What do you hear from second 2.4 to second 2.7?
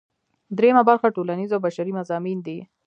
دي.